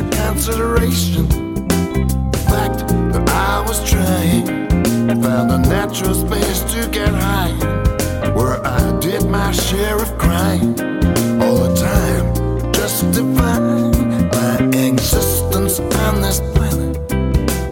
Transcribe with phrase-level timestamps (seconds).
[0.00, 1.28] consideration
[2.30, 4.46] the fact that I was trying,
[5.22, 7.54] found a natural space to get high,
[8.34, 10.78] where I did my share of crying
[11.40, 13.92] all the time, justifying
[14.30, 14.56] my
[14.88, 16.96] existence on this planet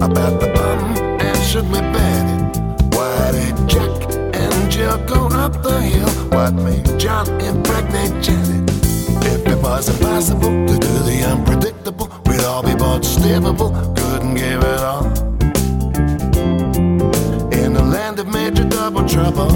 [0.00, 2.95] about the bum and should we ban it?
[2.95, 6.09] Why did Jack and Jill go up the hill?
[6.30, 8.70] What made John impregnate Janet?
[9.25, 11.72] If it was impossible to do the unpredictable,
[13.23, 15.07] be couldn't give it all.
[17.53, 19.53] In a land of major double trouble.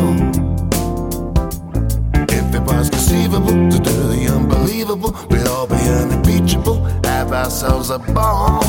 [2.31, 7.99] If it was conceivable to do the unbelievable, we'd all be unimpeachable, have ourselves a
[7.99, 8.63] ball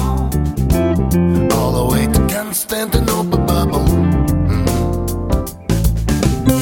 [1.54, 3.86] all the way to Constantinople bubble.
[4.50, 4.67] Mm.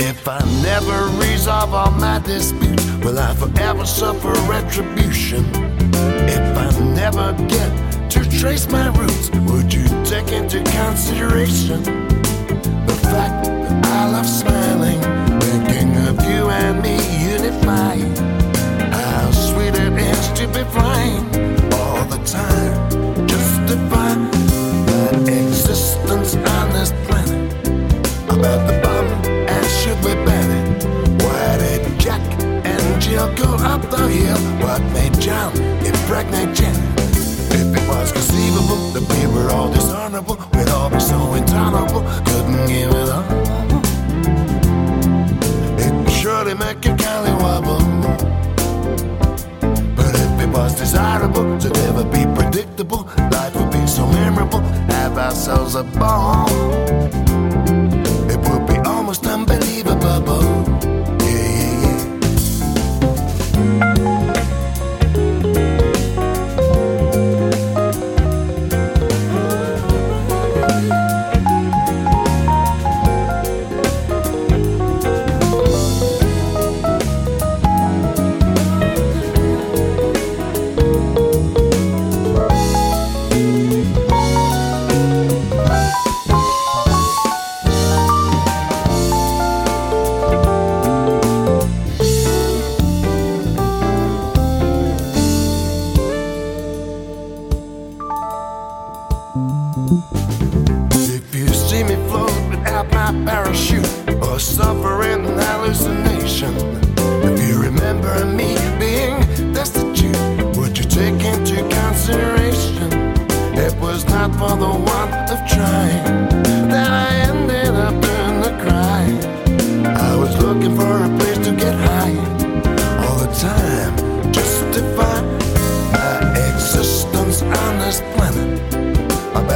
[0.01, 5.45] If I never resolve all my disputes, will I forever suffer retribution?
[6.27, 7.94] If I never get
[8.39, 11.81] trace my roots, would you take into consideration
[12.85, 14.99] the fact that I love smiling,
[15.39, 16.97] thinking of you and me
[17.31, 18.17] unified?
[18.93, 21.23] How sweet it is to be flying
[21.73, 27.53] all the time, justify my existence on this planet.
[28.27, 29.07] About the bomb
[29.47, 31.23] and should we ban it?
[31.23, 34.37] Why did Jack and Jill go up the hill?
[34.65, 35.55] What made John
[35.85, 37.04] impregnate Janet?
[37.95, 43.09] Was conceivable that we were all dishonorable, we'd all be so intolerable, couldn't give it
[43.09, 43.25] up.
[45.79, 47.79] It would surely make your cali wobble.
[49.95, 54.59] But if it was desirable to never be predictable, life would be so memorable,
[54.91, 56.47] have ourselves a ball.
[99.37, 103.85] If you see me float without my parachute
[104.23, 106.84] or suffering an hallucination,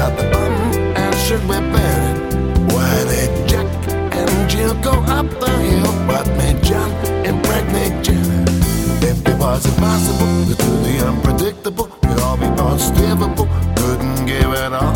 [0.09, 0.51] about the bum
[0.95, 2.73] and should we ban it?
[2.73, 3.67] Why did Jack
[4.13, 5.91] and Jill go up the hill?
[6.07, 6.91] What made John
[7.25, 8.49] impregnate Janet?
[9.03, 13.29] If it was impossible to do the unpredictable, we'd all be unstable,
[13.75, 14.95] couldn't give it all.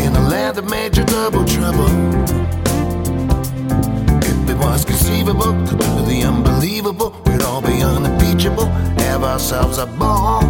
[0.00, 1.88] In a land of major double trouble.
[4.22, 8.66] If it was conceivable to do the unbelievable, we'd all be unimpeachable,
[9.04, 10.42] have ourselves a ball